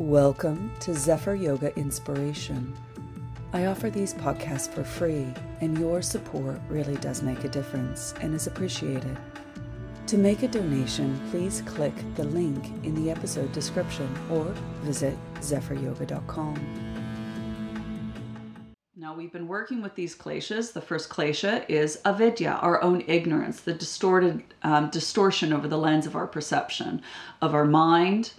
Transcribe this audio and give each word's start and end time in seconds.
Welcome 0.00 0.72
to 0.80 0.94
Zephyr 0.94 1.34
Yoga 1.34 1.76
Inspiration. 1.78 2.74
I 3.52 3.66
offer 3.66 3.90
these 3.90 4.14
podcasts 4.14 4.72
for 4.72 4.82
free, 4.82 5.26
and 5.60 5.76
your 5.76 6.00
support 6.00 6.58
really 6.70 6.96
does 6.96 7.22
make 7.22 7.44
a 7.44 7.50
difference 7.50 8.14
and 8.22 8.34
is 8.34 8.46
appreciated. 8.46 9.18
To 10.06 10.16
make 10.16 10.42
a 10.42 10.48
donation, 10.48 11.20
please 11.30 11.62
click 11.66 11.92
the 12.14 12.24
link 12.24 12.64
in 12.82 12.94
the 12.94 13.10
episode 13.10 13.52
description 13.52 14.08
or 14.30 14.44
visit 14.80 15.18
zephyryoga.com. 15.40 16.54
Now, 18.96 19.14
we've 19.14 19.32
been 19.32 19.48
working 19.48 19.82
with 19.82 19.96
these 19.96 20.16
kleshas. 20.16 20.72
The 20.72 20.80
first 20.80 21.10
klesha 21.10 21.68
is 21.68 22.00
avidya, 22.06 22.52
our 22.62 22.82
own 22.82 23.04
ignorance, 23.06 23.60
the 23.60 23.74
distorted 23.74 24.44
um, 24.62 24.88
distortion 24.88 25.52
over 25.52 25.68
the 25.68 25.76
lens 25.76 26.06
of 26.06 26.16
our 26.16 26.26
perception 26.26 27.02
of 27.42 27.54
our 27.54 27.66
mind, 27.66 28.32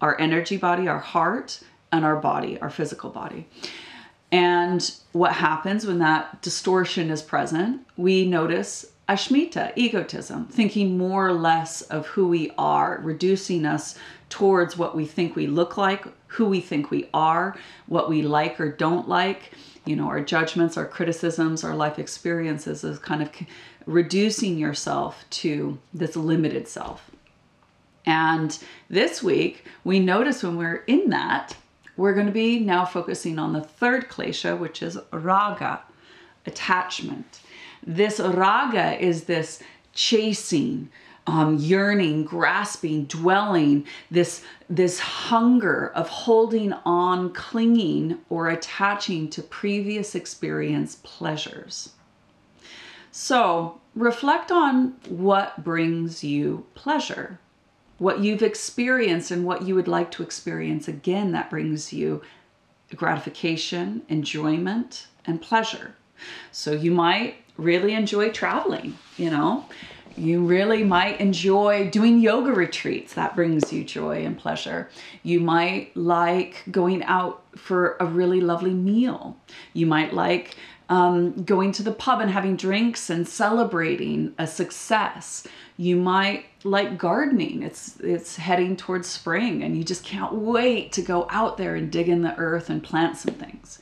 our 0.00 0.18
energy 0.20 0.56
body, 0.56 0.88
our 0.88 0.98
heart, 0.98 1.60
and 1.92 2.04
our 2.04 2.16
body, 2.16 2.58
our 2.60 2.70
physical 2.70 3.10
body. 3.10 3.46
And 4.30 4.90
what 5.12 5.32
happens 5.32 5.86
when 5.86 5.98
that 6.00 6.42
distortion 6.42 7.10
is 7.10 7.22
present? 7.22 7.86
We 7.96 8.26
notice 8.26 8.86
asmita, 9.08 9.72
egotism, 9.74 10.46
thinking 10.48 10.98
more 10.98 11.26
or 11.28 11.32
less 11.32 11.80
of 11.82 12.06
who 12.08 12.28
we 12.28 12.50
are, 12.58 13.00
reducing 13.02 13.64
us 13.64 13.96
towards 14.28 14.76
what 14.76 14.94
we 14.94 15.06
think 15.06 15.34
we 15.34 15.46
look 15.46 15.78
like, 15.78 16.06
who 16.26 16.44
we 16.46 16.60
think 16.60 16.90
we 16.90 17.08
are, 17.14 17.56
what 17.86 18.10
we 18.10 18.20
like 18.20 18.60
or 18.60 18.70
don't 18.70 19.08
like 19.08 19.52
you 19.88 19.96
know 19.96 20.06
our 20.06 20.20
judgments 20.20 20.76
our 20.76 20.84
criticisms 20.84 21.64
our 21.64 21.74
life 21.74 21.98
experiences 21.98 22.84
is 22.84 22.98
kind 22.98 23.22
of 23.22 23.30
reducing 23.86 24.58
yourself 24.58 25.24
to 25.30 25.78
this 25.94 26.14
limited 26.14 26.68
self 26.68 27.07
and 28.04 28.58
this 28.88 29.22
week 29.22 29.64
we 29.84 29.98
notice 29.98 30.42
when 30.42 30.56
we're 30.56 30.84
in 30.86 31.10
that 31.10 31.56
we're 31.96 32.14
going 32.14 32.26
to 32.26 32.32
be 32.32 32.60
now 32.60 32.84
focusing 32.84 33.38
on 33.38 33.52
the 33.52 33.60
third 33.60 34.08
klesha 34.08 34.58
which 34.58 34.82
is 34.82 34.98
raga 35.12 35.80
attachment 36.46 37.40
this 37.86 38.20
raga 38.20 38.98
is 39.02 39.24
this 39.24 39.62
chasing 39.92 40.90
um, 41.28 41.58
yearning, 41.58 42.24
grasping, 42.24 43.04
dwelling, 43.04 43.86
this, 44.10 44.42
this 44.70 44.98
hunger 44.98 45.92
of 45.94 46.08
holding 46.08 46.72
on, 46.86 47.34
clinging, 47.34 48.18
or 48.30 48.48
attaching 48.48 49.28
to 49.28 49.42
previous 49.42 50.14
experience 50.14 50.96
pleasures. 51.02 51.90
So 53.10 53.78
reflect 53.94 54.50
on 54.50 54.94
what 55.08 55.62
brings 55.62 56.24
you 56.24 56.64
pleasure, 56.74 57.38
what 57.98 58.20
you've 58.20 58.42
experienced, 58.42 59.30
and 59.30 59.44
what 59.44 59.62
you 59.62 59.74
would 59.74 59.88
like 59.88 60.10
to 60.12 60.22
experience 60.22 60.88
again 60.88 61.32
that 61.32 61.50
brings 61.50 61.92
you 61.92 62.22
gratification, 62.94 64.02
enjoyment, 64.08 65.08
and 65.26 65.42
pleasure. 65.42 65.94
So 66.52 66.72
you 66.72 66.90
might 66.90 67.36
really 67.56 67.92
enjoy 67.92 68.30
traveling, 68.30 68.96
you 69.16 69.30
know 69.30 69.66
you 70.18 70.44
really 70.44 70.84
might 70.84 71.20
enjoy 71.20 71.88
doing 71.90 72.20
yoga 72.20 72.52
retreats. 72.52 73.14
That 73.14 73.36
brings 73.36 73.72
you 73.72 73.84
joy 73.84 74.24
and 74.24 74.36
pleasure. 74.36 74.88
You 75.22 75.40
might 75.40 75.96
like 75.96 76.64
going 76.70 77.02
out 77.04 77.44
for 77.56 77.96
a 78.00 78.06
really 78.06 78.40
lovely 78.40 78.74
meal. 78.74 79.36
You 79.72 79.86
might 79.86 80.12
like 80.12 80.56
um, 80.88 81.42
going 81.44 81.72
to 81.72 81.82
the 81.82 81.92
pub 81.92 82.20
and 82.20 82.30
having 82.30 82.56
drinks 82.56 83.10
and 83.10 83.28
celebrating 83.28 84.34
a 84.38 84.46
success. 84.46 85.46
You 85.76 85.96
might 85.96 86.46
like 86.64 86.98
gardening. 86.98 87.62
It's 87.62 88.00
it's 88.00 88.36
heading 88.36 88.76
towards 88.76 89.08
spring 89.08 89.62
and 89.62 89.76
you 89.76 89.84
just 89.84 90.04
can't 90.04 90.34
wait 90.34 90.92
to 90.92 91.02
go 91.02 91.26
out 91.30 91.56
there 91.56 91.76
and 91.76 91.92
dig 91.92 92.08
in 92.08 92.22
the 92.22 92.36
earth 92.36 92.70
and 92.70 92.82
plant 92.82 93.16
some 93.16 93.34
things. 93.34 93.78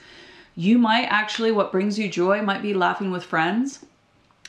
You 0.55 0.79
might 0.79 1.07
actually 1.07 1.53
what 1.53 1.73
brings 1.73 1.99
you 1.99 2.09
joy 2.09 2.43
might 2.43 2.63
be 2.63 2.75
laughing 2.75 3.11
with 3.11 3.25
friends 3.25 3.85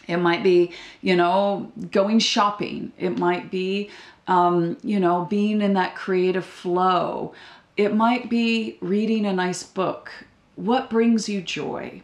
it 0.07 0.17
might 0.17 0.43
be, 0.43 0.71
you 1.01 1.15
know, 1.15 1.71
going 1.91 2.19
shopping. 2.19 2.93
It 2.97 3.17
might 3.17 3.51
be, 3.51 3.89
um, 4.27 4.77
you 4.83 4.99
know, 4.99 5.25
being 5.25 5.61
in 5.61 5.73
that 5.73 5.95
creative 5.95 6.45
flow. 6.45 7.33
It 7.75 7.93
might 7.93 8.29
be 8.29 8.77
reading 8.81 9.25
a 9.25 9.33
nice 9.33 9.63
book. 9.63 10.11
What 10.55 10.89
brings 10.89 11.29
you 11.29 11.41
joy? 11.41 12.01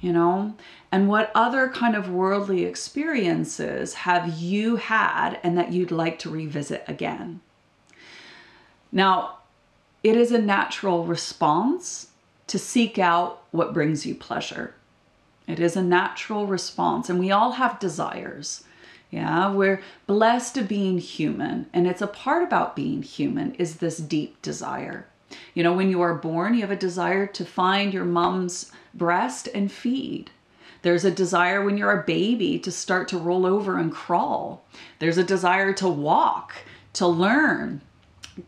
You 0.00 0.12
know, 0.12 0.54
and 0.92 1.08
what 1.08 1.32
other 1.34 1.70
kind 1.70 1.96
of 1.96 2.10
worldly 2.10 2.64
experiences 2.66 3.94
have 3.94 4.38
you 4.38 4.76
had 4.76 5.38
and 5.42 5.56
that 5.56 5.72
you'd 5.72 5.90
like 5.90 6.18
to 6.20 6.30
revisit 6.30 6.84
again? 6.86 7.40
Now, 8.92 9.38
it 10.02 10.14
is 10.14 10.30
a 10.30 10.38
natural 10.38 11.04
response 11.04 12.08
to 12.46 12.58
seek 12.58 12.98
out 12.98 13.42
what 13.50 13.72
brings 13.72 14.04
you 14.04 14.14
pleasure. 14.14 14.74
It 15.46 15.60
is 15.60 15.76
a 15.76 15.82
natural 15.82 16.46
response, 16.46 17.10
and 17.10 17.18
we 17.18 17.30
all 17.30 17.52
have 17.52 17.78
desires. 17.78 18.64
Yeah, 19.10 19.52
we're 19.52 19.82
blessed 20.06 20.54
to 20.56 20.62
being 20.62 20.98
human, 20.98 21.66
and 21.72 21.86
it's 21.86 22.02
a 22.02 22.06
part 22.06 22.42
about 22.42 22.74
being 22.74 23.02
human 23.02 23.54
is 23.54 23.76
this 23.76 23.98
deep 23.98 24.40
desire. 24.42 25.06
You 25.52 25.62
know, 25.62 25.72
when 25.72 25.90
you 25.90 26.00
are 26.00 26.14
born, 26.14 26.54
you 26.54 26.62
have 26.62 26.70
a 26.70 26.76
desire 26.76 27.26
to 27.26 27.44
find 27.44 27.92
your 27.92 28.04
mom's 28.04 28.72
breast 28.92 29.48
and 29.54 29.70
feed. 29.70 30.30
There's 30.82 31.04
a 31.04 31.10
desire 31.10 31.64
when 31.64 31.78
you're 31.78 31.98
a 31.98 32.04
baby 32.04 32.58
to 32.58 32.70
start 32.70 33.08
to 33.08 33.18
roll 33.18 33.46
over 33.46 33.78
and 33.78 33.92
crawl. 33.92 34.64
There's 34.98 35.18
a 35.18 35.24
desire 35.24 35.72
to 35.74 35.88
walk, 35.88 36.54
to 36.94 37.06
learn, 37.06 37.80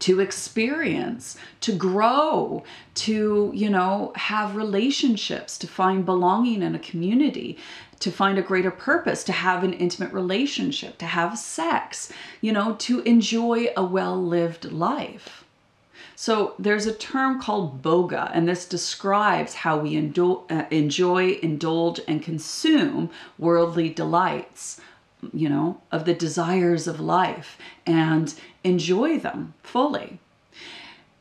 to 0.00 0.20
experience, 0.20 1.36
to 1.60 1.72
grow, 1.72 2.64
to, 2.94 3.50
you 3.54 3.70
know, 3.70 4.12
have 4.16 4.56
relationships, 4.56 5.56
to 5.58 5.66
find 5.66 6.04
belonging 6.04 6.62
in 6.62 6.74
a 6.74 6.80
community, 6.80 7.56
to 8.00 8.10
find 8.10 8.38
a 8.38 8.42
greater 8.42 8.70
purpose, 8.70 9.24
to 9.24 9.32
have 9.32 9.64
an 9.64 9.72
intimate 9.72 10.12
relationship, 10.12 10.98
to 10.98 11.06
have 11.06 11.38
sex, 11.38 12.12
you 12.40 12.52
know, 12.52 12.74
to 12.74 13.00
enjoy 13.02 13.68
a 13.76 13.84
well 13.84 14.22
lived 14.22 14.70
life. 14.72 15.44
So 16.18 16.54
there's 16.58 16.86
a 16.86 16.94
term 16.94 17.40
called 17.40 17.82
bhoga, 17.82 18.30
and 18.32 18.48
this 18.48 18.66
describes 18.66 19.52
how 19.54 19.78
we 19.78 19.92
indul- 19.92 20.50
uh, 20.50 20.64
enjoy, 20.70 21.32
indulge, 21.42 22.00
and 22.08 22.22
consume 22.22 23.10
worldly 23.38 23.90
delights 23.90 24.80
you 25.32 25.48
know, 25.48 25.80
of 25.92 26.04
the 26.04 26.14
desires 26.14 26.86
of 26.86 27.00
life 27.00 27.58
and 27.86 28.34
enjoy 28.64 29.18
them 29.18 29.54
fully. 29.62 30.18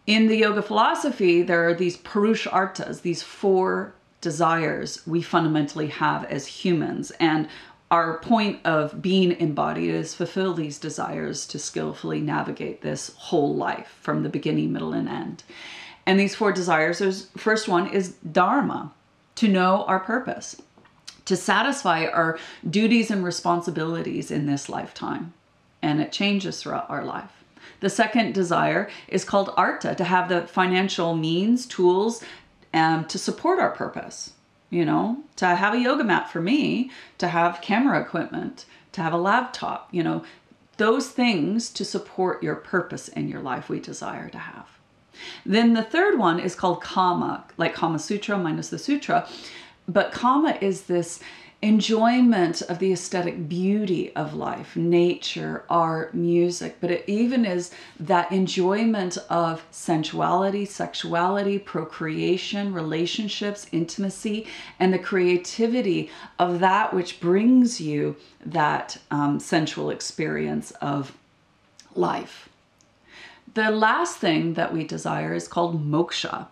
In 0.07 0.27
the 0.27 0.37
yoga 0.37 0.61
philosophy, 0.61 1.41
there 1.41 1.67
are 1.67 1.73
these 1.73 1.97
purusharthas, 1.97 3.01
these 3.01 3.23
four 3.23 3.93
desires 4.21 5.05
we 5.07 5.21
fundamentally 5.21 5.87
have 5.87 6.25
as 6.25 6.47
humans. 6.47 7.11
And 7.19 7.47
our 7.89 8.17
point 8.19 8.59
of 8.65 9.01
being 9.01 9.31
embodied 9.33 9.89
is 9.89 10.15
fulfill 10.15 10.53
these 10.53 10.77
desires 10.77 11.45
to 11.47 11.59
skillfully 11.59 12.19
navigate 12.19 12.81
this 12.81 13.13
whole 13.15 13.55
life 13.55 13.97
from 14.01 14.23
the 14.23 14.29
beginning, 14.29 14.73
middle, 14.73 14.93
and 14.93 15.07
end. 15.07 15.43
And 16.05 16.19
these 16.19 16.35
four 16.35 16.51
desires, 16.51 16.99
there's 16.99 17.29
first 17.37 17.67
one 17.67 17.87
is 17.87 18.15
dharma, 18.31 18.91
to 19.35 19.47
know 19.47 19.83
our 19.85 19.99
purpose 19.99 20.61
to 21.25 21.35
satisfy 21.35 22.05
our 22.05 22.37
duties 22.69 23.11
and 23.11 23.23
responsibilities 23.23 24.31
in 24.31 24.45
this 24.45 24.69
lifetime. 24.69 25.33
And 25.81 26.01
it 26.01 26.11
changes 26.11 26.61
throughout 26.61 26.89
our 26.89 27.03
life. 27.03 27.43
The 27.79 27.89
second 27.89 28.33
desire 28.33 28.89
is 29.07 29.25
called 29.25 29.53
artha, 29.57 29.95
to 29.95 30.03
have 30.03 30.29
the 30.29 30.47
financial 30.47 31.15
means, 31.15 31.65
tools 31.65 32.23
um, 32.73 33.05
to 33.05 33.17
support 33.17 33.59
our 33.59 33.71
purpose. 33.71 34.33
You 34.71 34.83
know, 34.83 35.19
to 35.37 35.45
have 35.45 35.73
a 35.73 35.79
yoga 35.79 36.03
mat 36.03 36.29
for 36.31 36.41
me, 36.41 36.91
to 37.19 37.27
have 37.27 37.61
camera 37.61 38.01
equipment, 38.01 38.65
to 38.93 39.01
have 39.01 39.13
a 39.13 39.17
laptop, 39.17 39.87
you 39.91 40.03
know, 40.03 40.23
those 40.77 41.09
things 41.09 41.69
to 41.69 41.85
support 41.85 42.43
your 42.43 42.55
purpose 42.55 43.07
in 43.07 43.29
your 43.29 43.41
life 43.41 43.69
we 43.69 43.79
desire 43.79 44.29
to 44.29 44.37
have. 44.37 44.67
Then 45.45 45.73
the 45.73 45.83
third 45.83 46.17
one 46.17 46.39
is 46.39 46.55
called 46.55 46.81
Kama, 46.81 47.45
like 47.57 47.73
Kama 47.73 47.99
Sutra 47.99 48.37
minus 48.37 48.69
the 48.69 48.79
Sutra. 48.79 49.27
But 49.87 50.11
Kama 50.11 50.57
is 50.61 50.83
this 50.83 51.19
enjoyment 51.61 52.61
of 52.63 52.79
the 52.79 52.91
aesthetic 52.91 53.49
beauty 53.49 54.15
of 54.15 54.35
life, 54.35 54.75
nature, 54.75 55.63
art, 55.69 56.13
music, 56.13 56.77
but 56.79 56.91
it 56.91 57.03
even 57.07 57.45
is 57.45 57.71
that 57.99 58.31
enjoyment 58.31 59.17
of 59.29 59.65
sensuality, 59.71 60.65
sexuality, 60.65 61.57
procreation, 61.57 62.73
relationships, 62.73 63.67
intimacy, 63.71 64.45
and 64.79 64.93
the 64.93 64.99
creativity 64.99 66.09
of 66.37 66.59
that 66.59 66.93
which 66.93 67.19
brings 67.19 67.81
you 67.81 68.15
that 68.45 68.97
um, 69.09 69.39
sensual 69.39 69.89
experience 69.89 70.71
of 70.81 71.17
life. 71.95 72.49
The 73.55 73.71
last 73.71 74.17
thing 74.17 74.53
that 74.55 74.73
we 74.73 74.83
desire 74.83 75.33
is 75.33 75.47
called 75.47 75.83
moksha. 75.89 76.47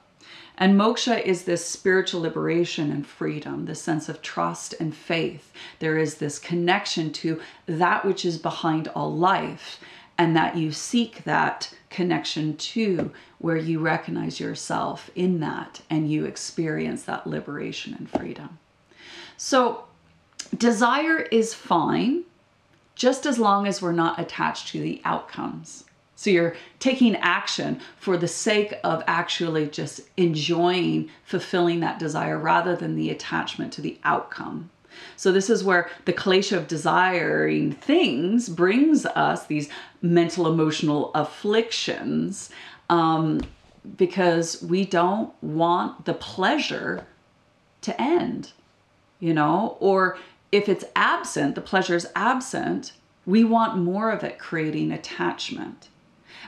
And 0.57 0.80
moksha 0.80 1.21
is 1.21 1.44
this 1.44 1.65
spiritual 1.65 2.21
liberation 2.21 2.91
and 2.91 3.06
freedom, 3.06 3.65
this 3.65 3.81
sense 3.81 4.07
of 4.07 4.21
trust 4.21 4.75
and 4.80 4.95
faith. 4.95 5.51
There 5.80 5.97
is 5.97 6.15
this 6.15 6.38
connection 6.38 7.12
to 7.13 7.41
that 7.65 8.06
which 8.06 8.24
is 8.24 8.38
behind 8.38 8.88
all 8.89 9.13
life 9.13 9.80
and 10.18 10.35
that 10.35 10.56
you 10.56 10.71
seek 10.71 11.24
that 11.24 11.74
connection 11.89 12.56
to 12.56 13.12
where 13.39 13.57
you 13.57 13.80
recognize 13.80 14.39
yourself 14.39 15.09
in 15.15 15.39
that 15.39 15.81
and 15.89 16.09
you 16.09 16.25
experience 16.25 17.03
that 17.03 17.25
liberation 17.25 17.95
and 17.97 18.09
freedom. 18.09 18.59
So, 19.38 19.85
desire 20.56 21.19
is 21.19 21.53
fine 21.53 22.24
just 22.95 23.25
as 23.25 23.39
long 23.39 23.65
as 23.65 23.81
we're 23.81 23.91
not 23.91 24.19
attached 24.19 24.68
to 24.69 24.80
the 24.80 25.01
outcomes. 25.03 25.85
So 26.15 26.30
you're 26.30 26.56
taking 26.80 27.15
action 27.18 27.81
for 27.98 28.18
the 28.18 28.27
sake 28.27 28.75
of 28.83 29.04
actually 29.07 29.68
just 29.68 30.01
enjoying 30.15 31.10
fulfilling 31.25 31.80
that 31.80 32.00
desire 32.00 32.38
rather 32.38 32.75
than 32.75 32.95
the 32.95 33.10
attachment 33.10 33.74
to 33.74 33.81
the 33.81 34.00
outcome. 34.04 34.69
So 35.15 35.31
this 35.31 35.50
is 35.50 35.63
where 35.63 35.89
the 36.06 36.13
klesha 36.13 36.57
of 36.57 36.68
desiring 36.68 37.71
things 37.71 38.48
brings 38.48 39.06
us 39.06 39.48
these 39.48 39.69
mental 40.01 40.48
emotional 40.48 41.12
afflictions 41.15 42.50
um, 42.89 43.42
because 43.98 44.62
we 44.62 44.86
don't 44.86 45.33
want 45.42 46.06
the 46.06 46.13
pleasure 46.13 47.06
to 47.81 48.01
end, 48.01 48.54
you 49.19 49.33
know, 49.33 49.77
or 49.80 50.18
if 50.51 50.69
it's 50.69 50.86
absent, 50.95 51.56
the 51.56 51.62
pleasure 51.62 51.95
is 51.95 52.07
absent, 52.16 52.94
we 53.25 53.44
want 53.44 53.77
more 53.77 54.12
of 54.12 54.24
it, 54.24 54.38
creating 54.38 54.92
attachment. 54.92 55.89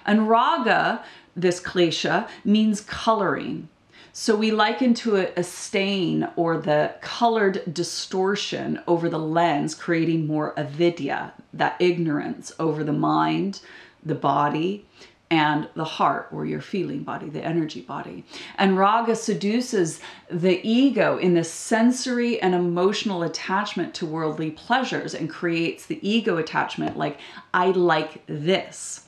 And 0.06 0.30
raga, 0.30 1.04
this 1.36 1.60
klesha, 1.60 2.28
means 2.44 2.82
coloring. 2.82 3.70
So 4.14 4.36
we 4.36 4.52
liken 4.52 4.94
to 4.96 5.18
a, 5.18 5.34
a 5.36 5.44
stain 5.44 6.30
or 6.38 6.58
the 6.58 6.96
colored 7.02 7.74
distortion 7.74 8.82
over 8.88 9.10
the 9.10 9.20
lens, 9.20 9.76
creating 9.76 10.26
more 10.26 10.58
avidya, 10.58 11.34
that 11.54 11.76
ignorance 11.80 12.54
over 12.58 12.84
the 12.84 12.94
mind, 12.94 13.60
the 14.06 14.16
body, 14.16 14.86
and 15.30 15.68
the 15.76 15.84
heart 15.84 16.30
or 16.32 16.46
your 16.46 16.62
feeling 16.62 17.04
body, 17.04 17.30
the 17.30 17.44
energy 17.44 17.82
body. 17.82 18.24
And 18.58 18.78
raga 18.78 19.16
seduces 19.16 20.00
the 20.30 20.66
ego 20.66 21.18
in 21.18 21.34
this 21.34 21.52
sensory 21.52 22.40
and 22.42 22.54
emotional 22.54 23.24
attachment 23.24 23.94
to 23.96 24.06
worldly 24.06 24.52
pleasures 24.52 25.14
and 25.14 25.30
creates 25.30 25.88
the 25.88 26.00
ego 26.08 26.38
attachment 26.38 26.96
like, 26.96 27.20
I 27.54 27.72
like 27.72 28.26
this. 28.28 29.05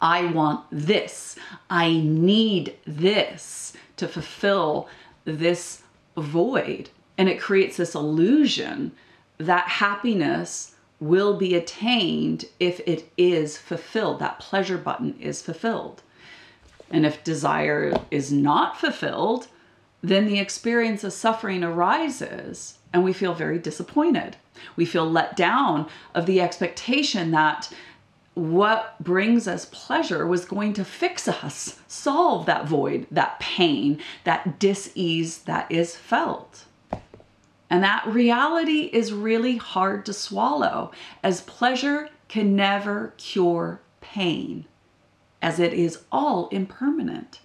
I 0.00 0.26
want 0.26 0.64
this. 0.70 1.36
I 1.68 1.92
need 1.92 2.76
this 2.86 3.72
to 3.96 4.08
fulfill 4.08 4.88
this 5.24 5.82
void. 6.16 6.90
And 7.18 7.28
it 7.28 7.40
creates 7.40 7.76
this 7.76 7.94
illusion 7.94 8.92
that 9.38 9.68
happiness 9.68 10.74
will 11.00 11.36
be 11.36 11.54
attained 11.54 12.44
if 12.58 12.80
it 12.86 13.10
is 13.16 13.56
fulfilled. 13.56 14.18
That 14.18 14.38
pleasure 14.38 14.78
button 14.78 15.18
is 15.20 15.42
fulfilled. 15.42 16.02
And 16.90 17.06
if 17.06 17.24
desire 17.24 17.94
is 18.10 18.32
not 18.32 18.78
fulfilled, 18.78 19.48
then 20.02 20.26
the 20.26 20.38
experience 20.38 21.04
of 21.04 21.12
suffering 21.12 21.62
arises 21.62 22.78
and 22.92 23.04
we 23.04 23.12
feel 23.12 23.34
very 23.34 23.58
disappointed. 23.58 24.36
We 24.76 24.84
feel 24.84 25.08
let 25.08 25.36
down 25.36 25.88
of 26.14 26.26
the 26.26 26.40
expectation 26.40 27.30
that 27.30 27.72
what 28.40 28.94
brings 29.04 29.46
us 29.46 29.66
pleasure 29.66 30.26
was 30.26 30.46
going 30.46 30.72
to 30.72 30.82
fix 30.82 31.28
us, 31.28 31.78
solve 31.86 32.46
that 32.46 32.66
void, 32.66 33.06
that 33.10 33.38
pain, 33.38 34.00
that 34.24 34.58
dis-ease 34.58 35.42
that 35.42 35.70
is 35.70 35.94
felt. 35.94 36.64
And 37.68 37.84
that 37.84 38.06
reality 38.06 38.88
is 38.94 39.12
really 39.12 39.58
hard 39.58 40.06
to 40.06 40.14
swallow, 40.14 40.90
as 41.22 41.42
pleasure 41.42 42.08
can 42.28 42.56
never 42.56 43.12
cure 43.18 43.82
pain, 44.00 44.64
as 45.42 45.60
it 45.60 45.74
is 45.74 46.04
all 46.10 46.48
impermanent. 46.48 47.40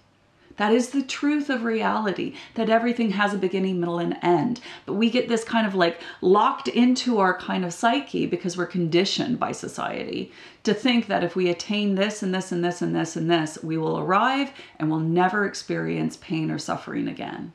That 0.56 0.72
is 0.72 0.90
the 0.90 1.02
truth 1.02 1.50
of 1.50 1.64
reality, 1.64 2.34
that 2.54 2.70
everything 2.70 3.10
has 3.10 3.34
a 3.34 3.38
beginning, 3.38 3.78
middle, 3.78 3.98
and 3.98 4.16
end. 4.22 4.60
But 4.86 4.94
we 4.94 5.10
get 5.10 5.28
this 5.28 5.44
kind 5.44 5.66
of 5.66 5.74
like 5.74 6.00
locked 6.20 6.68
into 6.68 7.18
our 7.18 7.36
kind 7.36 7.64
of 7.64 7.74
psyche 7.74 8.26
because 8.26 8.56
we're 8.56 8.66
conditioned 8.66 9.38
by 9.38 9.52
society 9.52 10.32
to 10.64 10.72
think 10.72 11.06
that 11.06 11.22
if 11.22 11.36
we 11.36 11.50
attain 11.50 11.94
this 11.94 12.22
and 12.22 12.34
this 12.34 12.52
and 12.52 12.64
this 12.64 12.80
and 12.80 12.96
this 12.96 13.16
and 13.16 13.30
this, 13.30 13.58
we 13.62 13.76
will 13.76 13.98
arrive 13.98 14.50
and 14.78 14.90
will 14.90 14.98
never 14.98 15.44
experience 15.46 16.16
pain 16.16 16.50
or 16.50 16.58
suffering 16.58 17.06
again. 17.06 17.52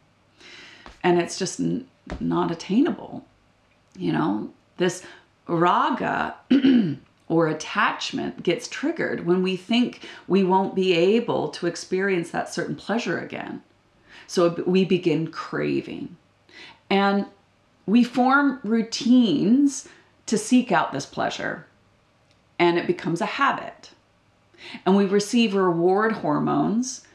And 1.03 1.19
it's 1.19 1.39
just 1.39 1.59
not 2.19 2.51
attainable. 2.51 3.25
You 3.98 4.13
know, 4.13 4.53
this 4.77 5.03
raga 5.48 6.36
or 7.31 7.48
attachment 7.48 8.44
gets 8.44 8.68
triggered 8.68 9.25
when 9.25 9.42
we 9.42 9.56
think 9.56 10.06
we 10.28 10.44
won't 10.44 10.75
be 10.75 10.92
able 10.92 11.48
to 11.48 11.66
experience 11.66 12.30
that 12.30 12.54
certain 12.54 12.75
pleasure 12.75 13.18
again. 13.18 13.62
So 14.28 14.50
we 14.68 14.83
begin 14.83 15.31
craving. 15.31 16.18
And 16.89 17.25
we 17.86 18.04
form 18.04 18.60
routines 18.66 19.88
to 20.25 20.38
seek 20.38 20.74
out 20.74 20.92
this 20.92 21.06
pleasure, 21.06 21.66
and 22.60 22.78
it 22.78 22.86
becomes 22.86 23.22
a 23.22 23.25
habit. 23.25 23.92
And 24.86 24.98
we 24.98 25.06
receive 25.06 25.56
reward 25.56 26.12
hormones 26.12 27.07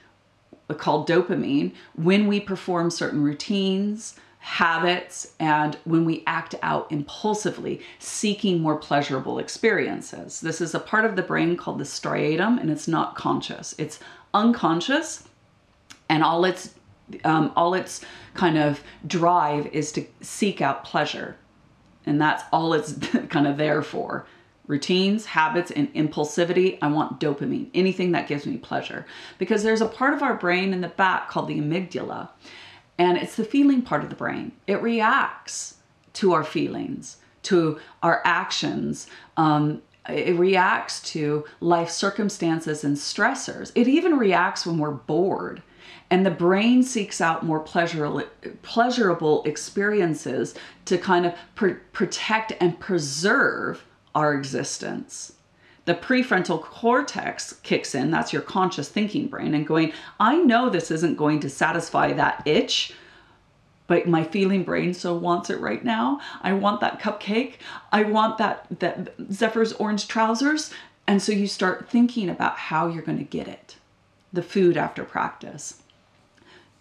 uh, 0.70 0.74
called 0.74 1.06
dopamine 1.06 1.72
when 1.94 2.26
we 2.26 2.40
perform 2.40 2.90
certain 2.90 3.22
routines, 3.22 4.16
habits 4.46 5.32
and 5.40 5.76
when 5.82 6.04
we 6.04 6.22
act 6.24 6.54
out 6.62 6.86
impulsively, 6.92 7.80
seeking 7.98 8.60
more 8.60 8.76
pleasurable 8.76 9.40
experiences. 9.40 10.40
This 10.40 10.60
is 10.60 10.72
a 10.72 10.78
part 10.78 11.04
of 11.04 11.16
the 11.16 11.22
brain 11.22 11.56
called 11.56 11.80
the 11.80 11.84
striatum, 11.84 12.60
and 12.60 12.70
it's 12.70 12.86
not 12.86 13.16
conscious. 13.16 13.74
It's 13.76 13.98
unconscious, 14.32 15.28
and 16.08 16.22
all 16.22 16.44
its 16.44 16.74
um, 17.24 17.52
all 17.56 17.74
its 17.74 18.02
kind 18.34 18.56
of 18.56 18.84
drive 19.04 19.66
is 19.74 19.90
to 19.92 20.06
seek 20.20 20.60
out 20.60 20.84
pleasure, 20.84 21.36
and 22.06 22.20
that's 22.20 22.44
all 22.52 22.72
it's 22.72 22.92
kind 23.28 23.48
of 23.48 23.56
there 23.56 23.82
for. 23.82 24.26
Routines, 24.68 25.26
habits, 25.26 25.72
and 25.72 25.92
impulsivity. 25.94 26.78
I 26.80 26.86
want 26.86 27.18
dopamine, 27.18 27.70
anything 27.74 28.12
that 28.12 28.28
gives 28.28 28.46
me 28.46 28.58
pleasure. 28.58 29.06
Because 29.38 29.64
there's 29.64 29.80
a 29.80 29.88
part 29.88 30.14
of 30.14 30.22
our 30.22 30.34
brain 30.34 30.72
in 30.72 30.82
the 30.82 30.88
back 30.88 31.28
called 31.28 31.48
the 31.48 31.58
amygdala. 31.58 32.28
And 32.98 33.18
it's 33.18 33.36
the 33.36 33.44
feeling 33.44 33.82
part 33.82 34.02
of 34.02 34.10
the 34.10 34.16
brain. 34.16 34.52
It 34.66 34.80
reacts 34.82 35.76
to 36.14 36.32
our 36.32 36.44
feelings, 36.44 37.18
to 37.44 37.78
our 38.02 38.22
actions. 38.24 39.06
Um, 39.36 39.82
it 40.08 40.38
reacts 40.38 41.00
to 41.12 41.44
life 41.60 41.90
circumstances 41.90 42.84
and 42.84 42.96
stressors. 42.96 43.72
It 43.74 43.88
even 43.88 44.18
reacts 44.18 44.66
when 44.66 44.78
we're 44.78 44.92
bored. 44.92 45.62
And 46.10 46.24
the 46.24 46.30
brain 46.30 46.82
seeks 46.82 47.20
out 47.20 47.44
more 47.44 47.60
pleasurable, 47.60 48.22
pleasurable 48.62 49.42
experiences 49.44 50.54
to 50.84 50.96
kind 50.96 51.26
of 51.26 51.34
pr- 51.54 51.80
protect 51.92 52.52
and 52.60 52.78
preserve 52.78 53.84
our 54.14 54.32
existence 54.32 55.32
the 55.86 55.94
prefrontal 55.94 56.60
cortex 56.60 57.54
kicks 57.62 57.94
in, 57.94 58.10
that's 58.10 58.32
your 58.32 58.42
conscious 58.42 58.88
thinking 58.88 59.28
brain, 59.28 59.54
and 59.54 59.66
going, 59.66 59.92
I 60.20 60.36
know 60.36 60.68
this 60.68 60.90
isn't 60.90 61.16
going 61.16 61.40
to 61.40 61.48
satisfy 61.48 62.12
that 62.12 62.42
itch, 62.44 62.92
but 63.86 64.06
my 64.08 64.24
feeling 64.24 64.64
brain 64.64 64.92
so 64.92 65.14
wants 65.14 65.48
it 65.48 65.60
right 65.60 65.84
now. 65.84 66.20
I 66.42 66.52
want 66.52 66.80
that 66.80 67.00
cupcake. 67.00 67.54
I 67.92 68.02
want 68.02 68.36
that 68.38 68.66
that 68.80 69.14
Zephyr's 69.32 69.72
orange 69.74 70.08
trousers. 70.08 70.72
And 71.06 71.22
so 71.22 71.30
you 71.30 71.46
start 71.46 71.88
thinking 71.88 72.28
about 72.28 72.56
how 72.56 72.88
you're 72.88 73.02
going 73.02 73.18
to 73.18 73.24
get 73.24 73.46
it. 73.46 73.76
The 74.32 74.42
food 74.42 74.76
after 74.76 75.04
practice 75.04 75.82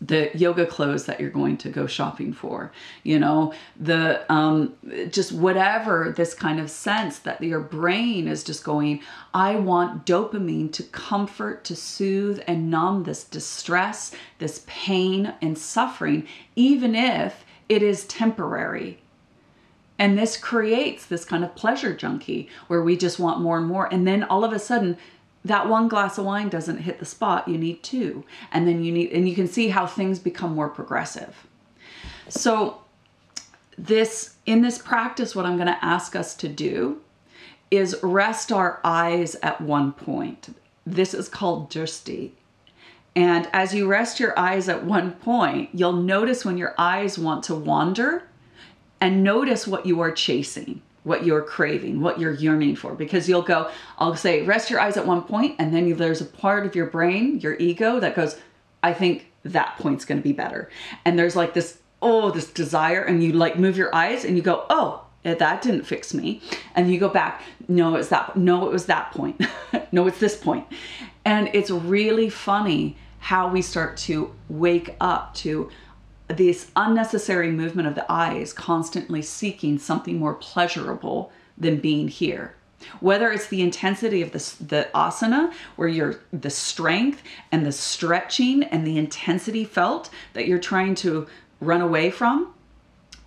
the 0.01 0.29
yoga 0.35 0.65
clothes 0.65 1.05
that 1.05 1.19
you're 1.19 1.29
going 1.29 1.57
to 1.57 1.69
go 1.69 1.87
shopping 1.87 2.33
for 2.33 2.71
you 3.03 3.17
know? 3.17 3.53
The 3.79 4.31
um, 4.31 4.73
just 5.09 5.31
whatever 5.31 6.13
this 6.15 6.33
kind 6.33 6.59
of 6.59 6.69
sense 6.69 7.19
that 7.19 7.41
your 7.41 7.61
brain 7.61 8.27
is 8.27 8.43
just 8.43 8.63
going 8.63 9.01
i 9.33 9.55
want 9.55 10.05
dopamine 10.05 10.71
to 10.73 10.83
comfort 10.83 11.63
to 11.65 11.75
soothe 11.75 12.41
and 12.47 12.69
numb 12.69 13.03
this 13.03 13.23
distress 13.23 14.11
this 14.39 14.63
pain 14.67 15.33
and 15.41 15.57
suffering 15.57 16.27
even 16.55 16.95
if 16.95 17.45
it 17.69 17.81
is 17.81 18.05
temporary. 18.05 18.99
And 19.97 20.17
this 20.17 20.35
creates 20.35 21.05
this 21.05 21.23
kind 21.23 21.43
of 21.43 21.55
pleasure 21.55 21.95
junkie 21.95 22.49
where 22.67 22.81
we 22.81 22.97
just 22.97 23.17
want 23.17 23.39
more 23.39 23.57
and 23.57 23.67
more 23.67 23.91
and 23.91 24.05
then 24.05 24.23
all 24.23 24.43
of 24.43 24.51
a 24.51 24.59
sudden 24.59 24.97
that 25.45 25.69
one 25.69 25.87
glass 25.87 26.17
of 26.17 26.25
wine 26.25 26.49
doesn't 26.49 26.79
hit 26.79 26.99
the 26.99 27.05
spot 27.05 27.47
you 27.47 27.57
need 27.57 27.83
two. 27.83 28.25
And 28.51 28.67
then 28.67 28.83
you 28.83 28.91
need 28.91 29.11
and 29.11 29.29
you 29.29 29.35
can 29.35 29.47
see 29.47 29.69
how 29.69 29.85
things 29.85 30.19
become 30.19 30.55
more 30.55 30.69
progressive. 30.69 31.47
So 32.27 32.81
this 33.77 34.35
in 34.45 34.61
this 34.61 34.77
practice 34.77 35.35
what 35.35 35.45
i'm 35.45 35.57
going 35.57 35.67
to 35.67 35.85
ask 35.85 36.15
us 36.15 36.33
to 36.33 36.47
do 36.47 37.01
is 37.69 37.97
rest 38.01 38.51
our 38.51 38.79
eyes 38.83 39.35
at 39.43 39.59
one 39.59 39.91
point. 39.91 40.55
This 40.85 41.13
is 41.13 41.27
called 41.27 41.69
drishti 41.69 42.31
and 43.15 43.49
as 43.51 43.73
you 43.73 43.87
rest 43.87 44.19
your 44.19 44.37
eyes 44.39 44.69
at 44.69 44.85
one 44.85 45.11
point 45.11 45.69
you'll 45.73 45.93
notice 45.93 46.45
when 46.45 46.57
your 46.57 46.73
eyes 46.77 47.19
want 47.19 47.43
to 47.43 47.55
wander 47.55 48.27
and 49.01 49.23
notice 49.23 49.67
what 49.67 49.85
you 49.85 49.99
are 49.99 50.11
chasing 50.11 50.81
what 51.05 51.23
you're 51.23 51.43
craving, 51.43 52.01
what 52.01 52.19
you're 52.19 52.33
yearning 52.33 52.75
for. 52.75 52.93
Because 52.93 53.29
you'll 53.29 53.43
go, 53.43 53.69
I'll 53.97 54.15
say, 54.15 54.41
rest 54.41 54.69
your 54.69 54.81
eyes 54.81 54.97
at 54.97 55.05
one 55.05 55.21
point, 55.21 55.55
and 55.59 55.73
then 55.73 55.95
there's 55.95 56.19
a 56.19 56.25
part 56.25 56.65
of 56.65 56.75
your 56.75 56.87
brain, 56.87 57.39
your 57.39 57.55
ego, 57.57 57.99
that 57.99 58.15
goes, 58.15 58.35
I 58.83 58.91
think 58.91 59.31
that 59.43 59.77
point's 59.77 60.03
gonna 60.03 60.21
be 60.21 60.33
better. 60.33 60.69
And 61.05 61.17
there's 61.17 61.35
like 61.35 61.53
this, 61.53 61.77
oh, 62.01 62.31
this 62.31 62.51
desire, 62.51 63.03
and 63.03 63.23
you 63.23 63.33
like 63.33 63.57
move 63.57 63.77
your 63.77 63.93
eyes 63.95 64.25
and 64.25 64.35
you 64.35 64.41
go, 64.41 64.65
oh, 64.69 65.05
eh, 65.23 65.35
that 65.35 65.61
didn't 65.61 65.83
fix 65.83 66.13
me. 66.13 66.41
And 66.73 66.91
you 66.91 66.99
go 66.99 67.09
back, 67.09 67.43
no, 67.67 67.95
it's 67.95 68.09
that, 68.09 68.35
no, 68.35 68.65
it 68.65 68.71
was 68.71 68.87
that 68.87 69.11
point. 69.11 69.41
no, 69.91 70.07
it's 70.07 70.19
this 70.19 70.35
point. 70.35 70.65
And 71.23 71.49
it's 71.53 71.69
really 71.69 72.29
funny 72.29 72.97
how 73.19 73.47
we 73.47 73.61
start 73.61 73.97
to 73.97 74.33
wake 74.49 74.95
up 74.99 75.33
to 75.35 75.69
this 76.27 76.71
unnecessary 76.75 77.51
movement 77.51 77.87
of 77.87 77.95
the 77.95 78.11
eyes, 78.11 78.53
constantly 78.53 79.21
seeking 79.21 79.77
something 79.77 80.17
more 80.17 80.33
pleasurable 80.33 81.31
than 81.57 81.77
being 81.77 82.07
here. 82.07 82.55
Whether 82.99 83.31
it's 83.31 83.47
the 83.47 83.61
intensity 83.61 84.21
of 84.21 84.31
the, 84.31 84.63
the 84.63 84.89
asana, 84.93 85.53
where 85.75 85.87
you're 85.87 86.19
the 86.31 86.49
strength 86.49 87.23
and 87.51 87.65
the 87.65 87.71
stretching 87.71 88.63
and 88.63 88.85
the 88.85 88.97
intensity 88.97 89.63
felt 89.63 90.09
that 90.33 90.47
you're 90.47 90.59
trying 90.59 90.95
to 90.95 91.27
run 91.59 91.81
away 91.81 92.11
from, 92.11 92.53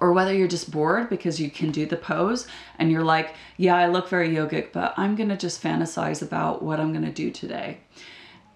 or 0.01 0.13
whether 0.13 0.33
you're 0.33 0.49
just 0.49 0.71
bored 0.71 1.09
because 1.09 1.41
you 1.41 1.51
can 1.51 1.73
do 1.73 1.87
the 1.87 1.97
pose 1.97 2.47
and 2.79 2.91
you're 2.91 3.05
like, 3.05 3.35
yeah, 3.57 3.77
I 3.77 3.89
look 3.89 4.09
very 4.09 4.31
yogic, 4.31 4.73
but 4.73 4.95
I'm 4.97 5.17
to 5.29 5.37
just 5.37 5.63
fantasize 5.63 6.23
about 6.23 6.63
what 6.63 6.79
I'm 6.79 6.93
to 7.05 7.11
do 7.11 7.31
today. 7.31 7.79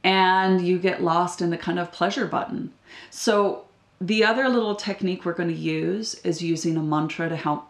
And 0.05 0.65
you 0.67 0.79
get 0.79 1.03
lost 1.03 1.41
in 1.41 1.51
the 1.51 1.59
kind 1.59 1.79
of 1.79 1.93
pleasure 1.93 2.27
button. 2.27 2.73
So, 3.11 3.67
the 4.03 4.25
other 4.25 4.49
little 4.49 4.75
technique 4.75 5.25
we're 5.25 5.33
going 5.33 5.49
to 5.49 5.55
use 5.55 6.17
is 6.25 6.43
using 6.43 6.77
a 6.77 6.83
mantra 6.83 7.29
to 7.29 7.37
help 7.37 7.69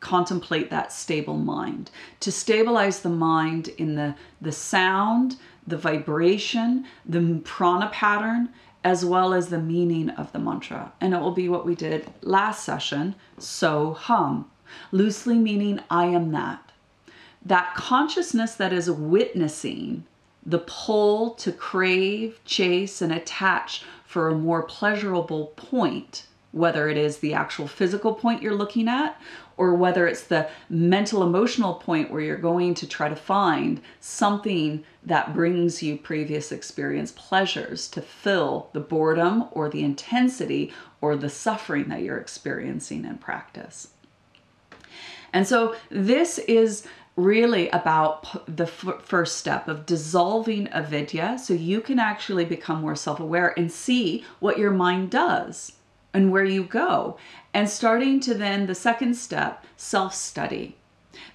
contemplate 0.00 0.70
that 0.70 0.92
stable 0.92 1.38
mind, 1.38 1.88
to 2.18 2.32
stabilize 2.32 3.00
the 3.00 3.08
mind 3.08 3.68
in 3.68 3.94
the, 3.94 4.16
the 4.40 4.50
sound, 4.50 5.36
the 5.64 5.78
vibration, 5.78 6.84
the 7.06 7.40
prana 7.44 7.88
pattern, 7.92 8.48
as 8.82 9.04
well 9.04 9.32
as 9.32 9.48
the 9.48 9.60
meaning 9.60 10.10
of 10.10 10.32
the 10.32 10.38
mantra. 10.40 10.92
And 11.00 11.14
it 11.14 11.20
will 11.20 11.30
be 11.30 11.48
what 11.48 11.64
we 11.64 11.76
did 11.76 12.12
last 12.22 12.64
session 12.64 13.14
so 13.38 13.92
hum, 13.92 14.50
loosely 14.90 15.38
meaning 15.38 15.78
I 15.88 16.06
am 16.06 16.32
that. 16.32 16.72
That 17.44 17.76
consciousness 17.76 18.56
that 18.56 18.72
is 18.72 18.90
witnessing 18.90 20.06
the 20.44 20.58
pull 20.58 21.30
to 21.34 21.52
crave, 21.52 22.40
chase, 22.44 23.00
and 23.00 23.12
attach 23.12 23.84
for 24.12 24.28
a 24.28 24.34
more 24.34 24.62
pleasurable 24.62 25.46
point, 25.56 26.26
whether 26.50 26.86
it 26.86 26.98
is 26.98 27.16
the 27.18 27.32
actual 27.32 27.66
physical 27.66 28.12
point 28.12 28.42
you're 28.42 28.54
looking 28.54 28.86
at 28.86 29.18
or 29.56 29.74
whether 29.74 30.06
it's 30.06 30.24
the 30.24 30.46
mental 30.68 31.22
emotional 31.22 31.72
point 31.72 32.10
where 32.10 32.20
you're 32.20 32.36
going 32.36 32.74
to 32.74 32.86
try 32.86 33.08
to 33.08 33.16
find 33.16 33.80
something 34.00 34.84
that 35.02 35.32
brings 35.32 35.82
you 35.82 35.96
previous 35.96 36.52
experience 36.52 37.10
pleasures 37.12 37.88
to 37.88 38.02
fill 38.02 38.68
the 38.74 38.80
boredom 38.80 39.48
or 39.52 39.70
the 39.70 39.82
intensity 39.82 40.70
or 41.00 41.16
the 41.16 41.30
suffering 41.30 41.88
that 41.88 42.02
you're 42.02 42.18
experiencing 42.18 43.06
in 43.06 43.16
practice. 43.16 43.88
And 45.32 45.48
so 45.48 45.74
this 45.88 46.36
is 46.36 46.86
really 47.16 47.68
about 47.70 48.46
the 48.56 48.64
f- 48.64 49.02
first 49.02 49.36
step 49.36 49.68
of 49.68 49.84
dissolving 49.84 50.68
avidya 50.68 51.38
so 51.38 51.52
you 51.52 51.80
can 51.80 51.98
actually 51.98 52.44
become 52.44 52.80
more 52.80 52.96
self 52.96 53.20
aware 53.20 53.52
and 53.58 53.70
see 53.70 54.24
what 54.40 54.58
your 54.58 54.70
mind 54.70 55.10
does 55.10 55.72
and 56.14 56.30
where 56.30 56.44
you 56.44 56.64
go. 56.64 57.16
And 57.54 57.68
starting 57.68 58.20
to 58.20 58.34
then 58.34 58.66
the 58.66 58.74
second 58.74 59.14
step, 59.14 59.64
self 59.76 60.14
study. 60.14 60.76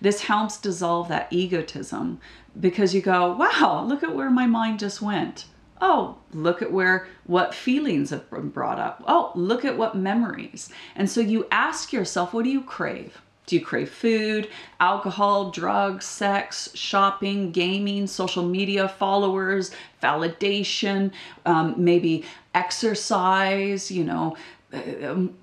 This 0.01 0.21
helps 0.21 0.59
dissolve 0.59 1.07
that 1.09 1.31
egotism 1.31 2.19
because 2.59 2.95
you 2.95 3.01
go, 3.01 3.33
wow, 3.33 3.85
look 3.87 4.01
at 4.01 4.15
where 4.15 4.31
my 4.31 4.47
mind 4.47 4.79
just 4.79 5.01
went. 5.01 5.45
Oh, 5.79 6.17
look 6.33 6.63
at 6.63 6.71
where 6.71 7.07
what 7.25 7.53
feelings 7.53 8.09
have 8.09 8.27
been 8.31 8.49
brought 8.49 8.79
up. 8.79 9.03
Oh, 9.07 9.31
look 9.35 9.63
at 9.63 9.77
what 9.77 9.95
memories. 9.95 10.69
And 10.95 11.07
so 11.07 11.21
you 11.21 11.45
ask 11.51 11.93
yourself, 11.93 12.33
what 12.33 12.43
do 12.43 12.49
you 12.49 12.63
crave? 12.63 13.21
Do 13.47 13.55
you 13.55 13.65
crave 13.65 13.89
food, 13.89 14.49
alcohol, 14.81 15.51
drugs, 15.51 16.05
sex, 16.05 16.69
shopping, 16.73 17.51
gaming, 17.51 18.05
social 18.05 18.43
media 18.43 18.89
followers, 18.89 19.71
validation, 20.03 21.11
um, 21.45 21.73
maybe 21.77 22.25
exercise, 22.53 23.89
you 23.89 24.03
know, 24.03 24.35
um, 24.73 25.33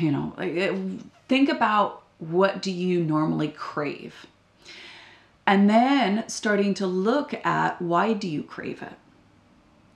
you 0.00 0.10
know, 0.10 0.32
think 1.28 1.50
about 1.50 2.02
what 2.18 2.62
do 2.62 2.72
you 2.72 3.04
normally 3.04 3.48
crave? 3.48 4.26
And 5.46 5.68
then 5.68 6.26
starting 6.30 6.72
to 6.74 6.86
look 6.86 7.34
at 7.46 7.80
why 7.80 8.14
do 8.14 8.26
you 8.26 8.42
crave 8.42 8.80
it? 8.80 8.94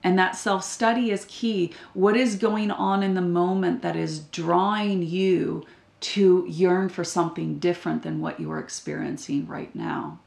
And 0.03 0.17
that 0.19 0.35
self 0.35 0.63
study 0.63 1.09
is 1.09 1.25
key. 1.25 1.73
What 1.93 2.15
is 2.15 2.35
going 2.35 2.69
on 2.69 3.01
in 3.01 3.15
the 3.15 3.21
moment 3.21 3.81
that 3.81 3.95
is 3.95 4.19
drawing 4.19 5.01
you 5.01 5.65
to 6.01 6.45
yearn 6.47 6.89
for 6.89 7.03
something 7.03 7.59
different 7.59 8.03
than 8.03 8.19
what 8.19 8.39
you 8.39 8.51
are 8.51 8.59
experiencing 8.59 9.47
right 9.47 9.73
now? 9.75 10.19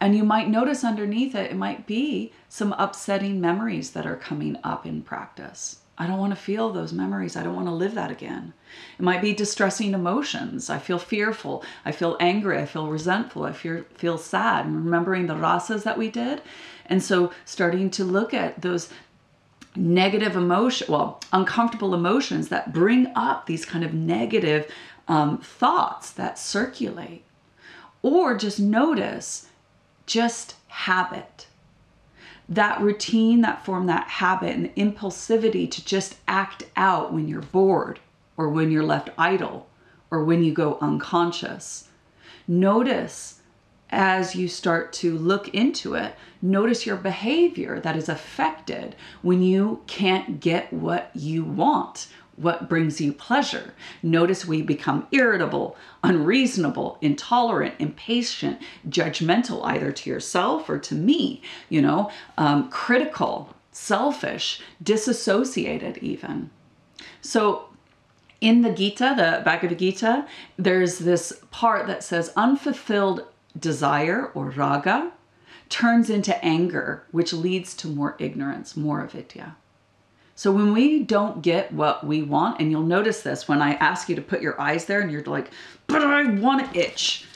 And 0.00 0.16
you 0.16 0.24
might 0.24 0.48
notice 0.48 0.82
underneath 0.82 1.34
it, 1.34 1.50
it 1.50 1.56
might 1.56 1.86
be 1.86 2.32
some 2.48 2.72
upsetting 2.78 3.40
memories 3.40 3.90
that 3.90 4.06
are 4.06 4.16
coming 4.16 4.58
up 4.64 4.86
in 4.86 5.02
practice. 5.02 5.80
I 5.98 6.06
don't 6.06 6.18
want 6.18 6.32
to 6.32 6.40
feel 6.40 6.70
those 6.72 6.94
memories. 6.94 7.36
I 7.36 7.42
don't 7.42 7.54
want 7.54 7.68
to 7.68 7.74
live 7.74 7.94
that 7.94 8.10
again. 8.10 8.54
It 8.98 9.02
might 9.02 9.20
be 9.20 9.34
distressing 9.34 9.92
emotions. 9.92 10.70
I 10.70 10.78
feel 10.78 10.98
fearful. 10.98 11.62
I 11.84 11.92
feel 11.92 12.16
angry. 12.18 12.58
I 12.58 12.64
feel 12.64 12.88
resentful. 12.88 13.44
I 13.44 13.52
feel, 13.52 13.84
feel 13.96 14.16
sad. 14.16 14.64
And 14.64 14.82
remembering 14.82 15.26
the 15.26 15.34
rasas 15.34 15.82
that 15.82 15.98
we 15.98 16.10
did. 16.10 16.40
And 16.86 17.02
so 17.02 17.32
starting 17.44 17.90
to 17.90 18.04
look 18.04 18.32
at 18.32 18.62
those 18.62 18.88
negative 19.76 20.36
emotion, 20.36 20.92
well, 20.92 21.20
uncomfortable 21.32 21.94
emotions 21.94 22.48
that 22.48 22.72
bring 22.72 23.06
up 23.14 23.46
these 23.46 23.64
kind 23.64 23.84
of 23.84 23.94
negative 23.94 24.70
um, 25.08 25.38
thoughts 25.38 26.10
that 26.12 26.38
circulate. 26.38 27.24
Or 28.02 28.36
just 28.36 28.58
notice 28.58 29.48
just 30.06 30.56
habit 30.68 31.46
that 32.50 32.80
routine 32.80 33.42
that 33.42 33.64
form 33.64 33.86
that 33.86 34.08
habit 34.08 34.56
and 34.56 34.64
the 34.64 34.70
impulsivity 34.70 35.70
to 35.70 35.84
just 35.84 36.16
act 36.26 36.64
out 36.76 37.12
when 37.12 37.28
you're 37.28 37.40
bored 37.40 38.00
or 38.36 38.48
when 38.48 38.72
you're 38.72 38.82
left 38.82 39.08
idle 39.16 39.68
or 40.10 40.24
when 40.24 40.42
you 40.42 40.52
go 40.52 40.76
unconscious. 40.80 41.88
Notice 42.48 43.39
as 43.90 44.34
you 44.34 44.48
start 44.48 44.92
to 44.94 45.18
look 45.18 45.48
into 45.48 45.94
it, 45.94 46.14
notice 46.40 46.86
your 46.86 46.96
behavior 46.96 47.80
that 47.80 47.96
is 47.96 48.08
affected 48.08 48.96
when 49.22 49.42
you 49.42 49.82
can't 49.86 50.40
get 50.40 50.72
what 50.72 51.10
you 51.14 51.44
want 51.44 52.08
what 52.40 52.68
brings 52.68 53.00
you 53.00 53.12
pleasure. 53.12 53.74
Notice 54.02 54.46
we 54.46 54.62
become 54.62 55.06
irritable, 55.12 55.76
unreasonable, 56.02 56.96
intolerant, 57.02 57.74
impatient, 57.78 58.60
judgmental, 58.88 59.60
either 59.64 59.92
to 59.92 60.10
yourself 60.10 60.68
or 60.68 60.78
to 60.78 60.94
me, 60.94 61.42
you 61.68 61.82
know, 61.82 62.10
um, 62.38 62.70
critical, 62.70 63.54
selfish, 63.72 64.62
disassociated, 64.82 65.98
even. 65.98 66.50
So, 67.20 67.66
in 68.40 68.62
the 68.62 68.70
Gita, 68.70 69.12
the 69.18 69.42
Bhagavad 69.44 69.78
Gita, 69.78 70.26
there's 70.56 70.98
this 70.98 71.42
part 71.50 71.86
that 71.88 72.02
says 72.02 72.32
unfulfilled 72.36 73.26
desire 73.58 74.26
or 74.34 74.50
raga 74.50 75.12
turns 75.68 76.10
into 76.10 76.44
anger, 76.44 77.04
which 77.10 77.32
leads 77.32 77.74
to 77.74 77.88
more 77.88 78.16
ignorance, 78.18 78.76
more 78.76 79.02
avidya. 79.02 79.56
So 80.34 80.50
when 80.52 80.72
we 80.72 81.02
don't 81.02 81.42
get 81.42 81.72
what 81.72 82.06
we 82.06 82.22
want, 82.22 82.60
and 82.60 82.70
you'll 82.70 82.82
notice 82.82 83.22
this 83.22 83.46
when 83.46 83.60
I 83.60 83.74
ask 83.74 84.08
you 84.08 84.16
to 84.16 84.22
put 84.22 84.40
your 84.40 84.58
eyes 84.58 84.86
there 84.86 85.00
and 85.00 85.12
you're 85.12 85.22
like, 85.24 85.50
but 85.86 86.02
I 86.02 86.24
want 86.24 86.72
to 86.72 86.80
itch. 86.80 87.26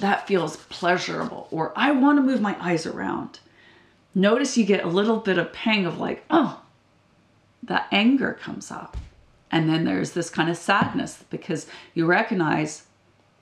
That 0.00 0.26
feels 0.26 0.56
pleasurable. 0.56 1.46
Or 1.50 1.72
I 1.76 1.92
want 1.92 2.18
to 2.18 2.22
move 2.22 2.40
my 2.40 2.56
eyes 2.60 2.84
around. 2.84 3.38
Notice 4.14 4.58
you 4.58 4.64
get 4.64 4.84
a 4.84 4.88
little 4.88 5.18
bit 5.18 5.38
of 5.38 5.52
pang 5.52 5.86
of 5.86 6.00
like, 6.00 6.24
oh, 6.30 6.60
that 7.62 7.86
anger 7.92 8.36
comes 8.40 8.72
up. 8.72 8.96
And 9.52 9.68
then 9.70 9.84
there's 9.84 10.12
this 10.12 10.28
kind 10.28 10.50
of 10.50 10.56
sadness 10.56 11.22
because 11.30 11.68
you 11.94 12.06
recognize, 12.06 12.87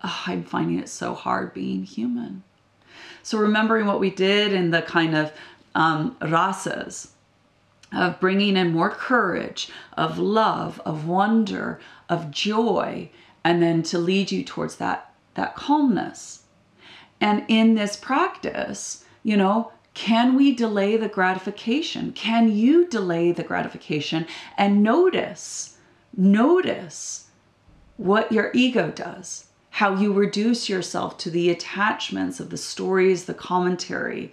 oh, 0.03 0.23
I'm 0.27 0.45
finding 0.45 0.79
it 0.79 0.89
so 0.89 1.15
hard 1.15 1.55
being 1.55 1.85
human. 1.85 2.43
So 3.23 3.39
remembering 3.39 3.87
what 3.87 4.01
we 4.01 4.11
did 4.11 4.53
in 4.53 4.71
the 4.71 4.83
kind 4.83 5.17
of 5.17 5.33
um, 5.75 6.17
rasas, 6.21 7.11
of 7.93 8.19
bringing 8.21 8.57
in 8.57 8.73
more 8.73 8.91
courage, 8.91 9.69
of 9.97 10.19
love, 10.19 10.81
of 10.85 11.07
wonder, 11.07 11.81
of 12.09 12.31
joy, 12.31 13.11
and 13.45 13.63
then 13.63 13.83
to 13.85 13.99
lead 13.99 14.33
you 14.33 14.43
towards 14.43 14.77
that, 14.77 15.13
that 15.35 15.55
calmness. 15.55 16.43
And 17.21 17.45
in 17.49 17.75
this 17.75 17.97
practice, 17.97 19.05
you 19.23 19.37
know, 19.37 19.73
can 19.95 20.35
we 20.37 20.55
delay 20.55 20.97
the 20.97 21.09
gratification? 21.09 22.13
Can 22.13 22.53
you 22.53 22.87
delay 22.87 23.33
the 23.33 23.43
gratification 23.43 24.27
and 24.59 24.83
notice, 24.83 25.79
notice 26.17 27.29
what 27.97 28.31
your 28.31 28.51
ego 28.53 28.91
does? 28.91 29.46
How 29.77 29.95
you 29.95 30.11
reduce 30.11 30.71
yourself 30.71 31.19
to 31.19 31.29
the 31.29 31.51
attachments 31.51 32.41
of 32.41 32.49
the 32.49 32.57
stories, 32.57 33.27
the 33.27 33.35
commentary, 33.35 34.33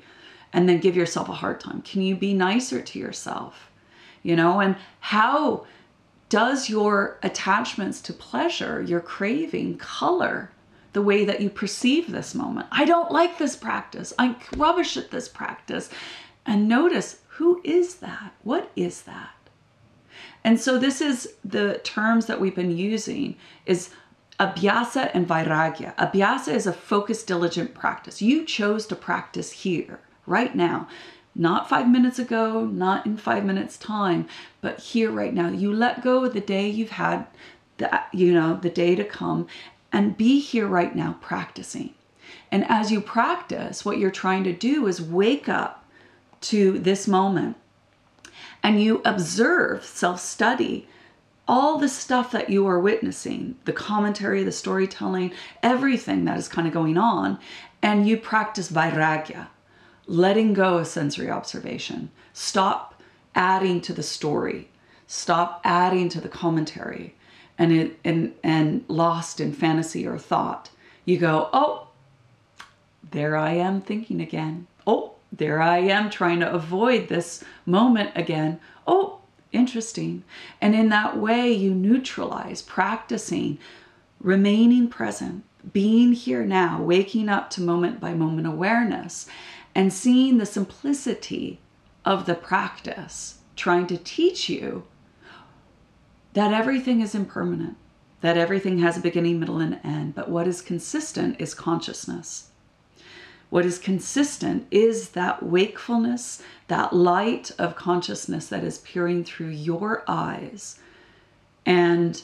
and 0.53 0.69
then 0.69 0.79
give 0.79 0.95
yourself 0.95 1.27
a 1.27 1.33
hard 1.33 1.59
time? 1.59 1.81
Can 1.81 2.01
you 2.01 2.15
be 2.15 2.33
nicer 2.33 2.79
to 2.79 2.97
yourself? 2.97 3.69
You 4.21 4.37
know, 4.37 4.61
and 4.61 4.77
how 5.01 5.65
does 6.29 6.69
your 6.69 7.19
attachments 7.23 7.99
to 8.03 8.13
pleasure, 8.13 8.81
your 8.81 9.01
craving, 9.01 9.79
color 9.79 10.49
the 10.93 11.01
way 11.01 11.25
that 11.25 11.41
you 11.41 11.49
perceive 11.49 12.09
this 12.09 12.33
moment? 12.33 12.67
I 12.71 12.85
don't 12.85 13.11
like 13.11 13.37
this 13.37 13.57
practice. 13.57 14.13
I'm 14.17 14.37
rubbish 14.55 14.95
at 14.95 15.11
this 15.11 15.27
practice. 15.27 15.89
And 16.45 16.69
notice 16.69 17.19
who 17.27 17.59
is 17.65 17.95
that? 17.95 18.31
What 18.43 18.71
is 18.77 19.01
that? 19.01 19.35
And 20.45 20.57
so 20.57 20.77
this 20.77 21.01
is 21.01 21.33
the 21.43 21.81
terms 21.83 22.27
that 22.27 22.39
we've 22.39 22.55
been 22.55 22.77
using 22.77 23.35
is 23.65 23.89
abhyasa 24.39 25.11
and 25.13 25.27
vairagya. 25.27 25.95
Abhyasa 25.95 26.53
is 26.53 26.67
a 26.67 26.73
focused, 26.73 27.27
diligent 27.27 27.73
practice. 27.73 28.21
You 28.21 28.45
chose 28.45 28.85
to 28.87 28.95
practice 28.95 29.51
here, 29.51 29.99
right 30.25 30.55
now. 30.55 30.87
Not 31.35 31.67
five 31.67 31.89
minutes 31.89 32.19
ago, 32.19 32.65
not 32.65 33.05
in 33.05 33.17
five 33.17 33.43
minutes' 33.43 33.77
time, 33.77 34.27
but 34.61 34.79
here 34.79 35.09
right 35.09 35.33
now. 35.33 35.49
You 35.49 35.73
let 35.73 36.03
go 36.03 36.25
of 36.25 36.33
the 36.33 36.41
day 36.41 36.69
you've 36.69 36.91
had, 36.91 37.25
the, 37.77 38.01
you 38.11 38.33
know, 38.33 38.55
the 38.61 38.69
day 38.69 38.95
to 38.95 39.03
come, 39.03 39.47
and 39.91 40.17
be 40.17 40.39
here 40.39 40.67
right 40.67 40.95
now 40.95 41.17
practicing. 41.21 41.93
And 42.51 42.65
as 42.69 42.91
you 42.91 43.01
practice, 43.01 43.83
what 43.83 43.97
you're 43.97 44.11
trying 44.11 44.43
to 44.43 44.53
do 44.53 44.85
is 44.87 45.01
wake 45.01 45.49
up 45.49 45.85
to 46.41 46.77
this 46.77 47.07
moment 47.07 47.57
and 48.61 48.81
you 48.81 49.01
observe, 49.03 49.83
self 49.83 50.19
study, 50.19 50.87
all 51.47 51.77
the 51.77 51.89
stuff 51.89 52.31
that 52.31 52.49
you 52.49 52.65
are 52.67 52.79
witnessing 52.79 53.55
the 53.65 53.73
commentary, 53.73 54.43
the 54.43 54.51
storytelling, 54.51 55.31
everything 55.61 56.25
that 56.25 56.37
is 56.37 56.47
kind 56.47 56.67
of 56.67 56.73
going 56.73 56.97
on, 56.97 57.37
and 57.81 58.07
you 58.07 58.17
practice 58.17 58.71
vairagya, 58.71 59.47
letting 60.07 60.53
go 60.53 60.77
of 60.77 60.87
sensory 60.87 61.29
observation. 61.29 62.09
Stop 62.31 63.01
adding 63.35 63.81
to 63.81 63.93
the 63.93 64.03
story, 64.03 64.69
stop 65.07 65.59
adding 65.63 66.07
to 66.09 66.21
the 66.21 66.29
commentary, 66.29 67.15
and, 67.57 67.71
it, 67.71 67.99
and, 68.03 68.33
and 68.43 68.85
lost 68.87 69.39
in 69.39 69.53
fantasy 69.53 70.07
or 70.07 70.17
thought. 70.17 70.69
You 71.05 71.17
go, 71.17 71.49
oh, 71.51 71.89
there 73.11 73.35
I 73.35 73.53
am 73.53 73.81
thinking 73.81 74.21
again. 74.21 74.67
Oh, 74.87 75.13
there 75.31 75.61
I 75.61 75.79
am 75.79 76.09
trying 76.09 76.39
to 76.39 76.51
avoid 76.51 77.07
this 77.07 77.43
moment 77.65 78.11
again. 78.15 78.59
Oh, 78.87 79.12
interesting. 79.53 80.23
And 80.59 80.75
in 80.75 80.89
that 80.89 81.17
way, 81.17 81.51
you 81.51 81.73
neutralize 81.73 82.61
practicing, 82.61 83.59
remaining 84.19 84.87
present, 84.89 85.43
being 85.71 86.13
here 86.13 86.43
now, 86.43 86.81
waking 86.81 87.29
up 87.29 87.49
to 87.51 87.61
moment 87.61 87.99
by 87.99 88.13
moment 88.13 88.47
awareness, 88.47 89.27
and 89.73 89.93
seeing 89.93 90.37
the 90.37 90.45
simplicity 90.45 91.59
of 92.03 92.25
the 92.25 92.35
practice, 92.35 93.39
trying 93.55 93.87
to 93.87 93.97
teach 93.97 94.49
you 94.49 94.83
that 96.33 96.51
everything 96.51 96.99
is 97.01 97.15
impermanent, 97.15 97.77
that 98.21 98.37
everything 98.37 98.79
has 98.79 98.97
a 98.97 99.01
beginning, 99.01 99.39
middle, 99.39 99.59
and 99.59 99.79
end. 99.83 100.15
But 100.15 100.29
what 100.29 100.47
is 100.47 100.61
consistent 100.61 101.39
is 101.39 101.53
consciousness. 101.53 102.49
What 103.53 103.67
is 103.67 103.77
consistent 103.77 104.65
is 104.71 105.09
that 105.09 105.43
wakefulness, 105.43 106.41
that 106.69 106.91
light 106.91 107.51
of 107.59 107.75
consciousness 107.75 108.47
that 108.47 108.63
is 108.63 108.79
peering 108.79 109.23
through 109.23 109.49
your 109.49 110.03
eyes 110.07 110.79
and 111.63 112.19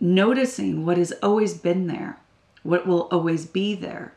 noticing 0.00 0.86
what 0.86 0.96
has 0.96 1.12
always 1.22 1.52
been 1.52 1.88
there, 1.88 2.20
what 2.62 2.86
will 2.86 3.02
always 3.10 3.44
be 3.44 3.74
there. 3.74 4.14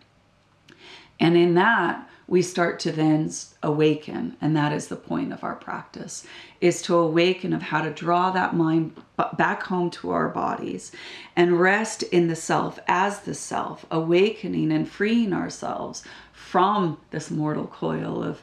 And 1.20 1.36
in 1.36 1.56
that, 1.56 2.10
we 2.30 2.44
start 2.44 2.80
to 2.80 2.92
then 2.92 3.32
awaken 3.64 4.38
and 4.40 4.56
that 4.56 4.72
is 4.72 4.88
the 4.88 4.96
point 4.96 5.34
of 5.34 5.44
our 5.44 5.56
practice 5.56 6.26
is 6.62 6.82
to 6.84 6.96
awaken 6.96 7.54
of 7.54 7.64
how 7.64 7.82
to 7.82 7.90
draw 7.90 8.30
that 8.30 8.56
mind 8.56 8.96
back 9.36 9.64
home 9.64 9.90
to 9.90 10.12
our 10.12 10.30
bodies 10.30 10.92
and 11.36 11.60
rest 11.60 12.04
in 12.04 12.28
the 12.28 12.36
self 12.36 12.80
as 12.88 13.22
the 13.22 13.34
self 13.34 13.84
awakening 13.90 14.72
and 14.72 14.88
freeing 14.88 15.34
ourselves 15.34 16.04
from 16.50 16.98
this 17.12 17.30
mortal 17.30 17.68
coil 17.68 18.24
of 18.24 18.42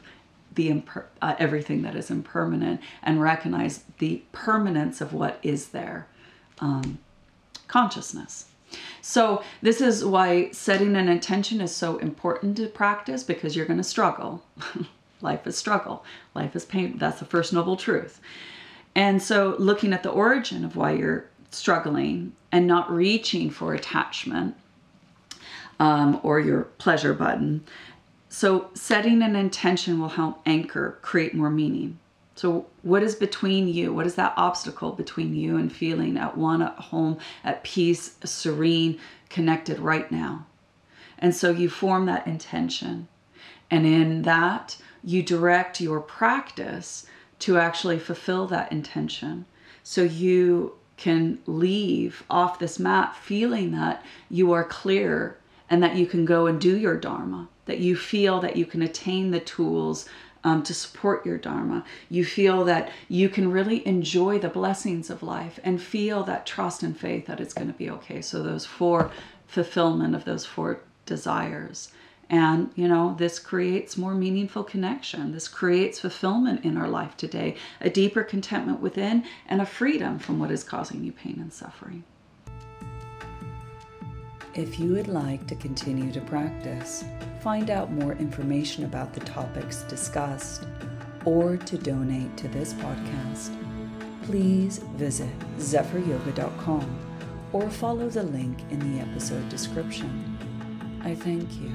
the 0.55 0.69
imper- 0.69 1.05
uh, 1.21 1.35
everything 1.37 1.81
that 1.81 1.95
is 1.95 2.09
impermanent 2.09 2.79
and 3.03 3.21
recognize 3.21 3.83
the 3.99 4.21
permanence 4.31 5.01
of 5.01 5.13
what 5.13 5.39
is 5.43 5.69
there 5.69 6.07
um, 6.59 6.97
consciousness 7.67 8.47
so, 9.01 9.41
this 9.61 9.79
is 9.79 10.03
why 10.03 10.51
setting 10.51 10.95
an 10.95 11.07
intention 11.07 11.61
is 11.61 11.73
so 11.73 11.97
important 11.97 12.57
to 12.57 12.67
practice 12.67 13.23
because 13.23 13.55
you're 13.55 13.65
going 13.65 13.77
to 13.77 13.83
struggle. 13.83 14.43
Life 15.21 15.47
is 15.47 15.57
struggle, 15.57 16.05
life 16.35 16.55
is 16.55 16.63
pain. 16.63 16.99
That's 16.99 17.17
the 17.17 17.25
first 17.25 17.51
noble 17.51 17.75
truth. 17.75 18.21
And 18.93 19.19
so, 19.19 19.55
looking 19.57 19.91
at 19.91 20.03
the 20.03 20.11
origin 20.11 20.63
of 20.63 20.75
why 20.75 20.91
you're 20.91 21.25
struggling 21.49 22.33
and 22.51 22.67
not 22.67 22.91
reaching 22.91 23.49
for 23.49 23.73
attachment 23.73 24.55
um, 25.79 26.19
or 26.21 26.39
your 26.39 26.63
pleasure 26.77 27.15
button. 27.15 27.63
So, 28.39 28.69
setting 28.75 29.23
an 29.23 29.35
intention 29.35 29.99
will 29.99 30.09
help 30.09 30.41
anchor, 30.45 30.99
create 31.01 31.33
more 31.33 31.49
meaning. 31.49 31.97
So, 32.35 32.67
what 32.83 33.01
is 33.01 33.15
between 33.15 33.67
you? 33.67 33.91
What 33.91 34.05
is 34.05 34.13
that 34.13 34.35
obstacle 34.37 34.91
between 34.91 35.33
you 35.33 35.57
and 35.57 35.73
feeling 35.73 36.17
at 36.17 36.37
one, 36.37 36.61
at 36.61 36.75
home, 36.75 37.17
at 37.43 37.63
peace, 37.63 38.13
serene, 38.23 38.99
connected 39.29 39.79
right 39.79 40.11
now? 40.11 40.45
And 41.17 41.35
so 41.35 41.49
you 41.49 41.67
form 41.67 42.05
that 42.05 42.27
intention. 42.27 43.07
And 43.71 43.87
in 43.87 44.21
that, 44.21 44.77
you 45.03 45.23
direct 45.23 45.81
your 45.81 45.99
practice 45.99 47.07
to 47.39 47.57
actually 47.57 47.97
fulfill 47.97 48.45
that 48.49 48.71
intention. 48.71 49.47
So 49.81 50.03
you 50.03 50.75
can 50.95 51.39
leave 51.47 52.23
off 52.29 52.59
this 52.59 52.77
mat 52.77 53.15
feeling 53.15 53.71
that 53.71 54.05
you 54.29 54.51
are 54.51 54.63
clear 54.63 55.39
and 55.71 55.81
that 55.81 55.95
you 55.95 56.05
can 56.05 56.23
go 56.23 56.45
and 56.45 56.61
do 56.61 56.77
your 56.77 56.97
Dharma, 56.97 57.49
that 57.67 57.79
you 57.79 57.95
feel 57.95 58.39
that 58.41 58.55
you 58.55 58.65
can 58.65 58.81
attain 58.81 59.31
the 59.31 59.39
tools 59.39 60.09
um, 60.43 60.63
to 60.63 60.73
support 60.73 61.25
your 61.25 61.37
Dharma. 61.37 61.83
You 62.09 62.23
feel 62.25 62.63
that 62.65 62.89
you 63.09 63.29
can 63.29 63.51
really 63.51 63.85
enjoy 63.85 64.39
the 64.39 64.49
blessings 64.49 65.09
of 65.09 65.23
life 65.23 65.59
and 65.63 65.81
feel 65.81 66.23
that 66.23 66.45
trust 66.45 66.83
and 66.83 66.97
faith 66.97 67.27
that 67.27 67.39
it's 67.39 67.53
going 67.53 67.71
to 67.71 67.77
be 67.77 67.89
okay. 67.89 68.21
So, 68.21 68.41
those 68.41 68.65
four 68.65 69.11
fulfillment 69.47 70.15
of 70.15 70.25
those 70.25 70.45
four 70.45 70.81
desires. 71.05 71.91
And, 72.29 72.71
you 72.75 72.87
know, 72.89 73.15
this 73.17 73.39
creates 73.39 73.97
more 73.97 74.13
meaningful 74.13 74.63
connection. 74.63 75.31
This 75.31 75.47
creates 75.47 75.99
fulfillment 75.99 76.65
in 76.65 76.75
our 76.75 76.89
life 76.89 77.15
today, 77.15 77.55
a 77.79 77.89
deeper 77.89 78.23
contentment 78.23 78.81
within, 78.81 79.23
and 79.47 79.61
a 79.61 79.65
freedom 79.65 80.19
from 80.19 80.37
what 80.37 80.51
is 80.51 80.63
causing 80.63 81.03
you 81.03 81.13
pain 81.13 81.37
and 81.39 81.53
suffering. 81.53 82.03
If 84.53 84.79
you 84.79 84.93
would 84.93 85.07
like 85.07 85.47
to 85.47 85.55
continue 85.55 86.11
to 86.11 86.21
practice, 86.21 87.05
find 87.47 87.69
out 87.69 87.89
more 87.93 88.11
information 88.15 88.83
about 88.83 89.13
the 89.13 89.21
topics 89.21 89.83
discussed, 89.83 90.65
or 91.23 91.55
to 91.55 91.77
donate 91.77 92.35
to 92.35 92.45
this 92.49 92.73
podcast, 92.73 93.55
please 94.23 94.79
visit 94.97 95.29
zephyryoga.com 95.57 96.99
or 97.53 97.69
follow 97.69 98.09
the 98.09 98.21
link 98.21 98.59
in 98.69 98.79
the 98.79 98.99
episode 98.99 99.47
description. 99.47 100.37
I 101.05 101.15
thank 101.15 101.49
you. 101.61 101.71